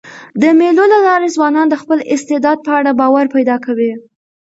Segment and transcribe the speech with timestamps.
[0.41, 3.91] د مېلو له لاري ځوانان د خپل استعداد په اړه باور پیدا کوي.